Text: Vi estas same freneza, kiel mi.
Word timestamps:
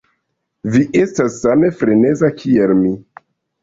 Vi 0.75 0.81
estas 1.03 1.39
same 1.43 1.71
freneza, 1.79 2.35
kiel 2.43 2.79
mi. 2.85 2.99